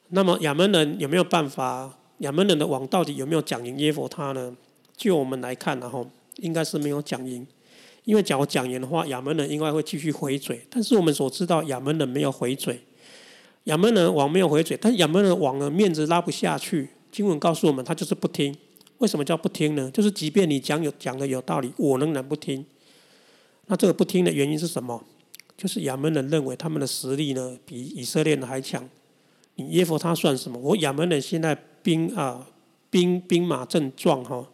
[0.09, 1.97] 那么亚门人有没有办法？
[2.19, 4.55] 亚门人的王到底有没有讲赢耶佛他呢？
[4.95, 7.45] 就我们来看，然后应该是没有讲赢，
[8.05, 10.59] 因为假如讲赢的话，亚门人应该会继续回嘴。
[10.71, 12.81] 但是我们所知道，亚门人没有回嘴，
[13.65, 16.89] 亚门人王没有回嘴，但亚门人王的面子拉不下去。
[17.11, 18.55] 经文告诉我们，他就是不听。
[18.97, 19.91] 为什么叫不听呢？
[19.93, 22.65] 就是即便你讲有讲的有道理，我仍然不听。
[23.67, 25.03] 那这个不听的原因是什么？
[25.55, 28.89] 就是亚门人认为他们的实力呢比以色列人还强。
[29.55, 30.57] 你耶佛他算什么？
[30.57, 31.55] 我亚门人现在。
[31.87, 32.45] 兵啊，
[32.89, 34.45] 兵兵马正壮哈，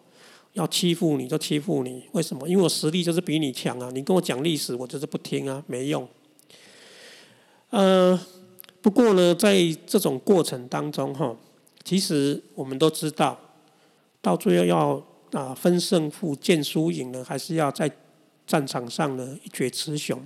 [0.51, 2.47] 要欺负你就欺负你，为什么？
[2.47, 3.89] 因为我实力就是比你强啊！
[3.91, 6.07] 你跟我讲历史，我就是不听啊，没用。
[7.71, 8.19] 呃，
[8.83, 11.35] 不过呢，在这种过程当中哈，
[11.83, 13.35] 其实我们都知道，
[14.21, 17.89] 到最后要啊分胜负、见输赢呢，还是要在
[18.45, 20.23] 战场上呢一决雌雄。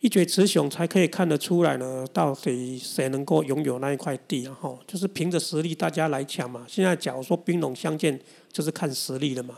[0.00, 6.64] 一决雌雄才可以看得出来呢，到底谁能够拥有那一块地，然后就是凭着实力大家来抢嘛。
[6.68, 8.20] 现在假如说兵戎相见，
[8.52, 9.56] 就是看实力了嘛。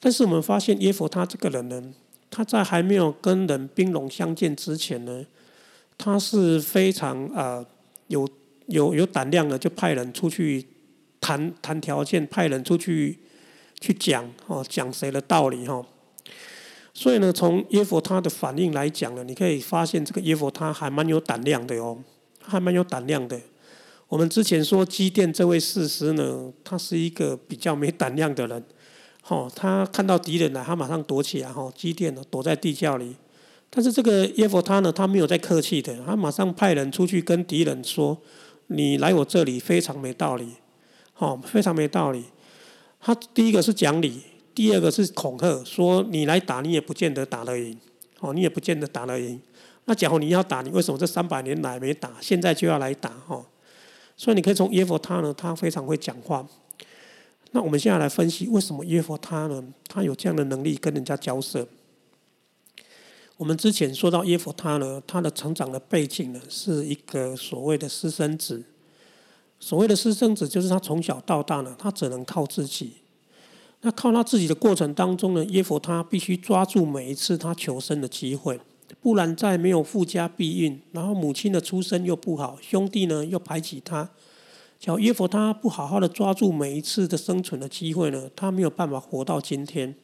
[0.00, 1.92] 但是我们发现耶佛他这个人呢，
[2.30, 5.26] 他在还没有跟人兵戎相见之前呢，
[5.98, 7.64] 他是非常啊
[8.08, 8.26] 有
[8.66, 10.66] 有有胆量的，就派人出去
[11.20, 13.18] 谈谈条件，派人出去
[13.78, 15.84] 去讲哦，讲谁的道理哈。
[16.92, 21.96] 所以呢，从耶佛他的反应来讲呢，你可以发现这个耶佛他还蛮有胆量的哦，
[22.42, 23.40] 还蛮有胆量的。
[24.08, 28.64] 我们之前说基甸这位士师呢，他是一个比较没胆量的人，
[29.28, 33.14] 哦，他看到敌人来，他马上躲起来，哈，基甸呢躲在地窖里。
[33.70, 38.18] 但是这个耶佛他呢，他没有在客气的，他马上派人出去跟敌人说
[38.66, 40.54] ：“你来我这里非常没道理，
[41.18, 42.24] 哦，非常没道理。”
[43.00, 44.22] 他第一个是讲理。
[44.54, 47.78] 第二个是恐吓，说你来打，你也不见得打得赢，
[48.20, 49.40] 哦，你也不见得打得赢。
[49.86, 53.12] 那假如你要打，你为什么这三百年来没打，现在就要来打？
[53.28, 53.44] 哦，
[54.16, 56.46] 所以你可以从耶佛他呢，他非常会讲话。
[57.52, 59.64] 那我们现在来分析，为什么耶佛他呢？
[59.88, 61.66] 他有这样的能力跟人家交涉。
[63.36, 68.62] 我们之前说到耶佛他呢，他的成长的背景呢，是一个所谓的私生子。
[69.58, 72.92] 所谓的私生子，就是他从小到大呢，他只能靠自己。
[73.82, 78.60] 那靠他自己的过程当中呢，耶佛他必须抓住每一次他求生的机会，
[79.00, 84.10] 不然在没有附加避孕，然后母亲的出身又不好，兄弟呢又排挤他，
[84.78, 89.94] 叫耶佛他不好好的抓住每一次的生存的机会呢，他没有办法活到今天。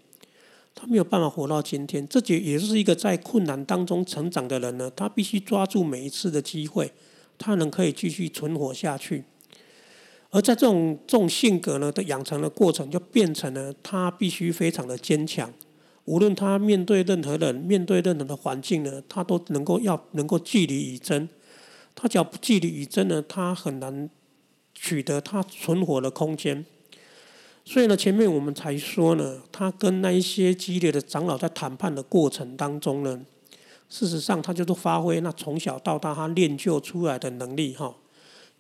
[0.79, 4.93] 他没有办法活到今天，这就也是一个在困难当中成长的人呢。
[4.95, 6.93] 他必须抓住每一次的机会，
[7.39, 9.25] 他能可以继续存活下去。
[10.37, 15.51] 而在这种这种性格呢的养成的过程，就变成了他必须非常的坚强。
[16.05, 21.27] 无论他面对任何人，面对任何的环境呢，他都能够要能够据理以争。
[21.95, 24.11] 他只要不据理以争呢，他很难
[24.75, 26.67] 取得他存活的空间。
[27.65, 33.23] 所以呢，前面我们才说呢，他跟那一些激烈的长老在谈判的过程当中呢，
[33.89, 37.95] 事实上他就是发挥那从小到大他练就出来的能力哈，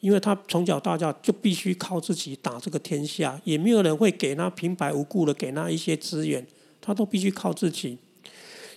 [0.01, 6.47] 因为他从小到大就必须靠自己打这个天下，也没有人会给他平白无故的给他一些资源，
[6.81, 7.99] 他都必须靠自己。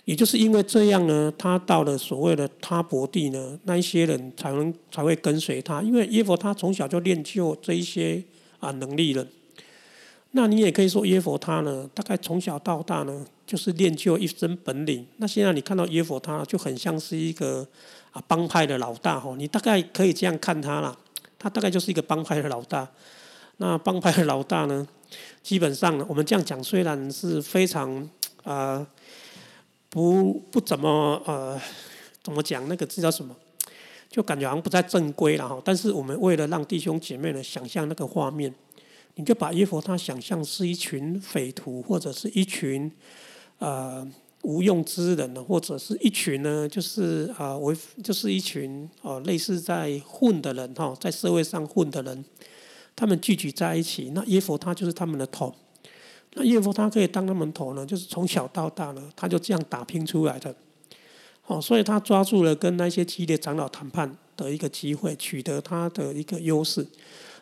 [0.06, 8.20] 也就是因为这样呢，他到了所谓的他伯地呢，那一些人才能才会跟随他，因为耶佛他从小就练就这一些
[8.58, 9.24] 啊能力了。
[10.32, 15.06] 那你也可以说耶佛他呢，大概从小到大呢，就是练就一身本领。
[15.18, 17.66] 那现在你看到耶佛他，就很像是一个
[18.10, 20.96] 啊帮派的老大吼，你大概可以这样看他啦，
[21.40, 22.88] 他大概就是一个帮派的老大。
[23.56, 24.86] 那帮派的老大呢，
[25.42, 28.08] 基本上我们这样讲，虽然是非常
[28.44, 28.86] 啊
[29.88, 31.60] 不不怎么呃
[32.22, 33.34] 怎么讲那个字叫什么，
[34.08, 35.60] 就感觉好像不太正规了哈。
[35.64, 38.54] 但是我们为了让弟兄姐妹呢想象那个画面。
[39.16, 42.90] 你就把耶佛他想象是一群匪徒，或者是一群
[43.58, 44.08] 呃
[44.42, 52.24] 无用之人呢，或者是一群呢，就是啊为就是一群哦类似在混的人哈，在社会上混的人，
[52.96, 55.54] 他们聚集在一起，那耶佛他就是他们的头。
[56.34, 60.54] 那耶佛他可以当他们头呢，就是从小到大呢，他就这样打拼出来的。
[61.46, 66.86] 哦，所以他抓住了跟那些激烈长老谈判的一个机会，取得他的一个优势。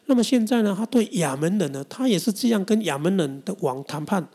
[0.06, 4.26] 那么现在呢，他对亚门人呢，他也是这样跟亚门人的王谈判。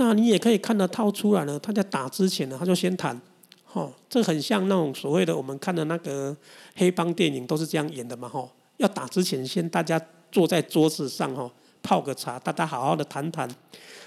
[0.00, 3.20] 那你也可以看得套出来呢，他在打之前呢，他就先谈，
[3.64, 6.34] 哈，这很像那种所谓的我们看的那个
[6.76, 11.50] 黑帮电影都是这样演的嘛，哈，要打之前先大家坐在桌子上，哈，
[11.82, 13.50] 泡个茶，大家好好的谈谈，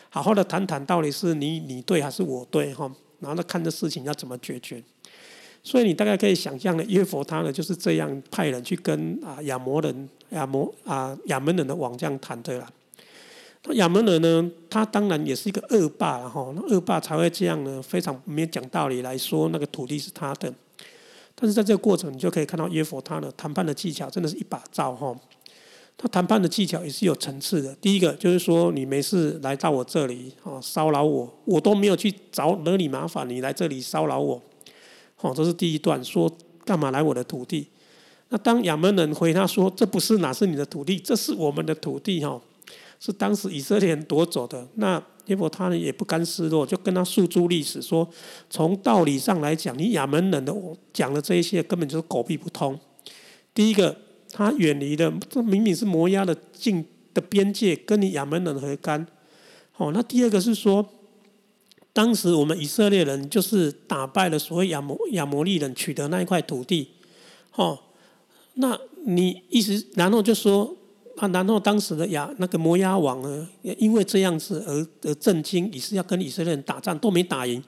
[0.10, 4.82] 好好的谈谈到底是你你对还是我对，哈，然后呢看这事情要怎么解决。
[5.62, 12.70] 所以你大概可以想象的，约佛他呢就是这样派人去跟啊亚摩人、亚摩啊亚门人的王这样谈的了。
[13.66, 20.54] 那亚门人呢，他当然也是一个恶霸了哈，那恶霸才会这样呢，非常没讲道理来说那个土地是他的。
[21.36, 25.16] 但是在这个过程，你就可以看到约佛他的谈判的技巧真的是一把照哈。
[25.98, 27.76] 他谈判的技巧也是有层次的。
[27.76, 34.42] 第一个就是说，你没事来到我这里啊骚扰我，我都没有去找惹你麻烦，你来这里骚扰我。
[35.20, 36.32] 哦，这是第一段，说
[36.66, 37.68] 干嘛来我的土地？
[38.30, 42.42] 那当亚门人回他说：“这不是哪是你的土地，这是我们的土地。”哈，
[43.02, 44.66] 是当时以色列人夺走的。
[44.76, 48.08] 那耶伯他呢也不甘示弱，就跟他诉诸历史，说
[48.50, 50.56] 从道理上来讲，你亚门人的
[50.94, 52.80] 讲的这一些根本就是狗屁不通。
[53.54, 53.98] 第一个，
[54.32, 59.06] 他远离的这明明是摩押的境的边界，跟你亚门人何干？
[59.76, 60.88] 哦，那第二个是说。
[61.94, 66.88] 当时我们以色列人就是打败了所谓亚摩亚摩利人，取得那一块土地，
[67.56, 67.78] 哦，
[68.54, 70.74] 那你意思，然后就说
[71.22, 77.64] 啊，然后当时的亚那个摩押王呢，也因为这样子而而震惊，也是要跟以色列人打仗，都没打赢，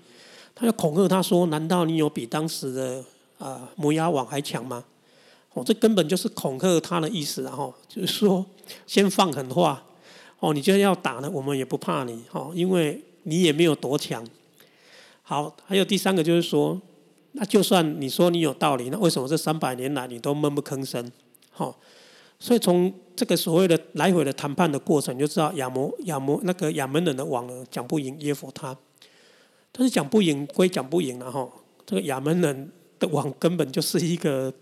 [0.56, 3.04] 他要恐吓他说，难道你有比当时的
[3.38, 4.84] 啊摩押王还强吗？
[5.54, 8.46] 哦，这根本就是恐吓他的意思，然后 就是说
[8.88, 9.84] 先放狠话，
[10.40, 13.04] 哦，你就要打呢，我们也不怕你，哦，因为。
[13.26, 14.22] 你也没有多强，
[15.22, 16.78] 好，还有第三个就是说，
[17.32, 21.10] 那就算你说你有道理，那为什么这三百年来你都闷不吭声？
[21.50, 21.80] 好，
[22.44, 28.78] 所以从这个所谓的来回的谈判的过程，就知道亚摩亚摩那个亚门人的王讲不赢耶佛他，
[29.72, 31.50] 但是讲不赢归讲不赢了哈，
[31.86, 32.70] 这个亚门人
[33.00, 34.54] 的王根本就是一个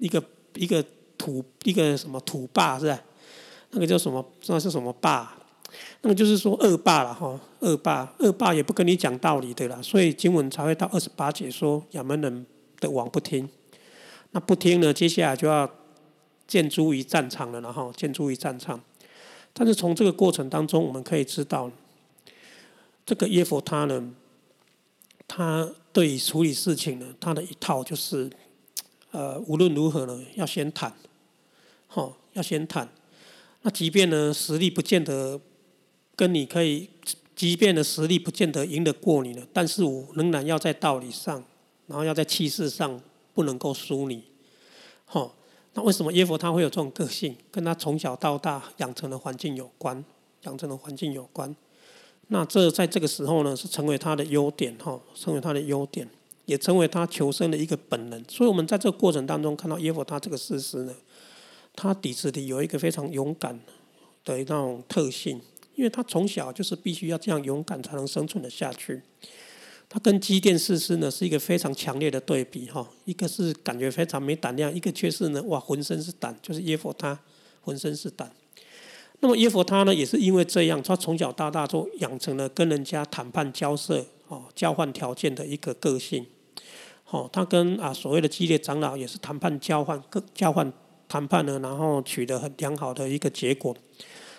[0.00, 0.20] 一个
[0.56, 0.84] 一个
[1.16, 3.00] 土一个什么土霸是吧？
[3.70, 4.24] 那个叫什么？
[4.48, 5.32] 那是什么霸？
[6.02, 12.44] 那么就是说恶霸了哈，恶霸恶霸也不跟你讲道理的啦，所以经文才会到二十八节说亚门人
[12.80, 13.48] 的王不听，
[14.32, 15.70] 那不听呢，接下来就要
[16.48, 18.80] 建筑于战场了，然后建筑于战场。
[19.52, 21.70] 但是从这个过程当中，我们可以知道，
[23.04, 24.10] 这个耶佛他呢，
[25.26, 28.30] 他对处理事情呢，他的一套就是，
[29.10, 30.94] 呃，无论如何呢，要先谈，
[31.86, 32.88] 好，要先谈。
[33.62, 35.40] 那即便呢，实力不见得
[36.14, 36.88] 跟你可以，
[37.34, 41.44] 即便的实力不见得赢得过你了，但是我仍然要在道理上，
[41.88, 43.00] 然后要在气势上
[43.34, 44.22] 不能够输你，
[45.04, 45.34] 好。
[45.78, 47.36] 那为什么耶佛他会有这种个性？
[47.52, 50.04] 跟他从小到大养成的环境有关，
[50.42, 51.54] 养成的环境有关。
[52.26, 56.08] 那这在这个时候呢，是成为他的优点哈，成为他的优点，
[56.46, 58.20] 也成为他求生的一个本能。
[58.28, 60.92] 所以，我们在这个过程当中看到耶佛他这个事实呢，
[61.76, 63.56] 他底子里有一个非常勇敢
[64.24, 65.40] 的那种特性，
[65.76, 69.00] 因为他从小就是必须要这样勇敢才能生存的下去。
[69.88, 77.18] 他跟机电士师呢是一个非常强烈的对比哈，一个是感觉非常没胆量，一个却是呢哇浑身是胆，就是耶佛他
[77.62, 78.30] 浑身是胆。
[79.20, 86.26] 那么耶佛他呢也是因为这样，他从小到大就养成了跟人家谈判交涉哦交换条件的一个个性。
[87.10, 89.98] 哦，他跟啊所谓的激烈长老也是谈判交换，
[90.34, 90.70] 交换
[91.08, 93.74] 谈判呢，然后取得很良好的一个结果。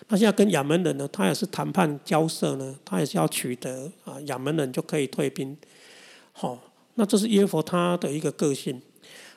[0.08, 5.56] 那现在跟亚门人呢，他也是谈判交涉呢，他也是要取得啊，亚门人就可以退兵。
[6.32, 6.58] 好，
[6.96, 8.82] 那这是耶佛他的一个个性。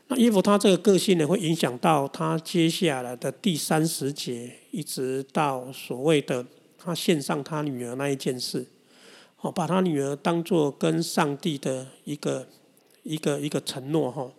[0.08, 6.46] 那耶佛他这个个性呢，会影响到他接下来的第三十节，一直到所谓的
[6.78, 8.64] 他献上他女儿那一件事。
[9.36, 12.46] 好，把他女儿当做跟上帝的一个
[13.02, 14.30] 一个一个承诺哈。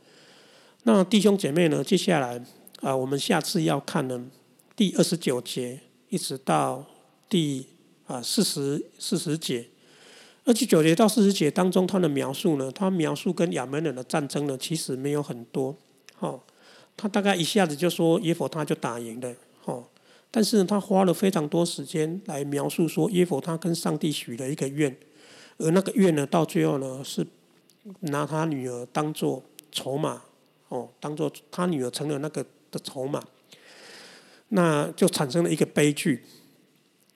[0.83, 2.41] 那弟兄姐妹呢，接下来
[2.81, 4.25] 啊，我们下次要看呢
[4.75, 5.79] 第二十九节。
[6.13, 6.85] 一直到
[7.27, 7.65] 第
[8.05, 9.67] 啊四十四十节，
[10.45, 15.75] 二十九节到四十节当中，他的描述呢，他描述跟亚门人的战争呢，其实没有很多，
[16.19, 16.39] 哦，
[16.95, 19.35] 他大概一下子就说耶佛他就打赢了，
[19.65, 19.85] 哦，
[20.29, 24.95] 但是，他花了非常多时间来描述说耶佛他跟上帝许了一个愿，
[25.57, 27.25] 而那个愿呢，到最后呢，是
[28.01, 30.21] 拿他女儿当做筹码，
[30.69, 33.19] 哦，当做他女儿成了那个的筹码。
[34.55, 36.23] 那就产生了一个悲剧。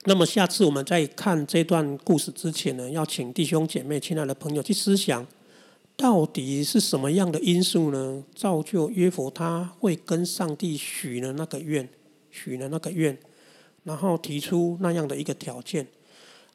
[0.04, 5.24] 那么下次我们在看这段故事之前呢，要请弟兄姐妹、亲爱的朋友去思想，
[5.96, 11.88] 到底是什么样的因素呢，造就约佛他会跟上帝许了那个愿，
[12.30, 13.16] 许了那个愿，
[13.84, 15.86] 然后提出那样的一个条件。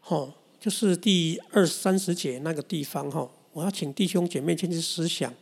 [0.01, 5.33] 好，就是第二三十节那个地方哈，我要请弟兄姐妹先去思想，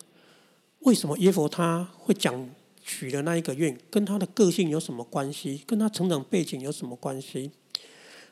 [0.79, 2.49] 为什么约佛他会讲？
[2.91, 5.63] 许的那一个愿，跟他的个性有什么关系？
[5.65, 7.51] 跟他成长背景有什么关系？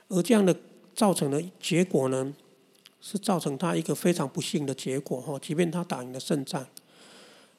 [0.09, 0.53] 而这样的
[0.93, 2.33] 造成的结果呢，
[2.99, 5.39] 是造成他一个非常不幸的结果哈。
[5.39, 6.67] 即便他打赢了胜仗，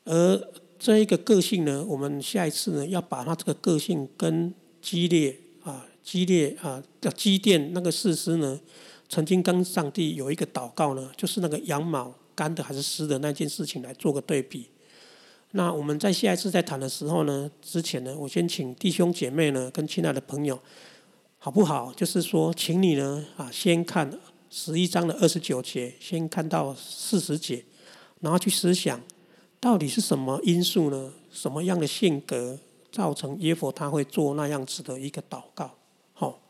[0.05, 0.49] 而
[0.79, 8.61] 这一个个性呢，我们下一次呢，要把他这个个性跟激烈啊、激烈啊、的积淀那个事实呢，
[9.09, 14.69] 曾经跟上帝有一个祷告呢，就是那个羊毛干的还是湿的那件事情来做个对比。
[15.53, 20.57] 那我们在下一次在谈的时候呢，之前呢，我先请弟兄姐妹呢，跟亲爱的朋友，
[21.39, 21.93] 好不好？
[21.95, 24.09] 就是说，请你呢啊，先看
[24.49, 27.65] 十一章的二十九节，先看到四十节，
[28.21, 29.01] 然后去思想，
[29.59, 31.13] 到底是什么因素呢？
[31.33, 32.57] 什么样的性格
[32.93, 35.75] 造成耶佛他会做那样子的一个祷告？
[36.13, 36.41] 好，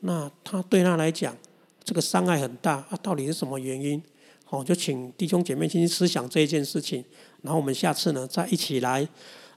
[0.00, 1.34] 那他对他来讲，
[1.82, 4.02] 这个伤害很大啊，到底是什么原因？
[4.44, 7.02] 好，就请弟兄姐妹进行思想这一件事情。
[7.42, 9.06] 然后我们下次呢，再一起来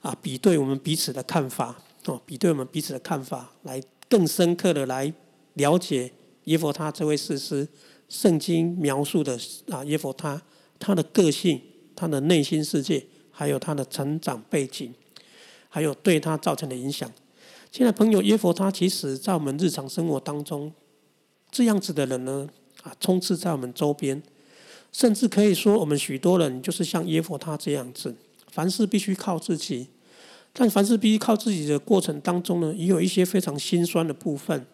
[0.02, 1.76] 啊，比对我们彼此的看法
[2.06, 5.14] 哦，比对我们彼此的看法，来更深刻的来
[5.54, 6.12] 了解
[6.46, 7.68] 耶佛他这位士师，
[8.10, 10.42] 圣经描述的啊耶佛他
[10.78, 11.62] 他的个性、
[11.96, 14.94] 他的内心世界，还有他的成长背景，
[15.70, 17.12] 还有对他造成的影响。
[17.72, 20.72] 现在朋友，耶佛他其实在我们日常生活当中，
[21.52, 22.48] 这样子的人呢
[22.84, 24.24] 啊，充斥在我们周边。
[24.98, 28.16] 甚至可以说，我们许多人就是像耶佛他这样子，
[28.50, 29.88] 凡事必须靠自己。
[30.54, 34.66] 但凡事必须靠自己的过程当中呢，也有一些非常心酸的部分。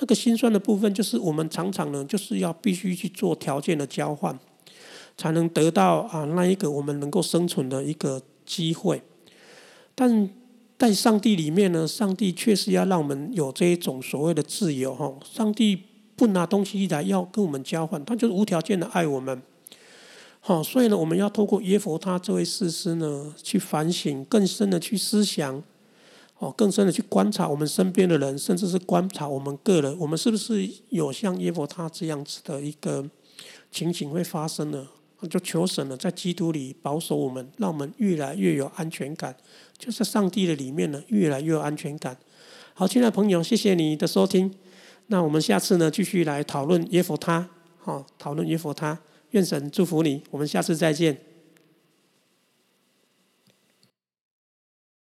[0.00, 4.36] 那个心酸的部分，就是我们常常呢，就是要必须去做条件的交换，
[5.16, 9.00] 才能得到啊那一个我们能够生存的一个机会。
[9.94, 10.28] 但
[10.76, 15.14] 在上帝里面呢，上帝确实要让我们有这一种所谓的自由哈。
[15.22, 15.80] 上帝
[16.16, 19.40] 不拿东西来要跟我们交换，他就是无条件的爱我们。
[20.42, 25.62] 好所以呢我们要透过耶佛他这位师师呢去反省更深的去思想
[26.38, 29.96] 哦更深的去观察我们身边的人甚至是观察我们个人。
[29.98, 33.08] 我们是不是有像耶佛他这样子的一个
[33.70, 34.88] 情景会发生呢？
[35.28, 39.36] 就求神呢在基督里保守我们让我们越来越有安全感。
[39.76, 42.16] 就是上帝的里面呢越来越有安全感。
[42.72, 44.50] 好亲爱的朋友谢谢你的收听。
[45.08, 47.50] 那我们下次呢继续来讨论耶佛他。
[47.76, 48.98] 好讨论耶佛他。
[49.30, 51.29] 愿神祝福你我们下次再见。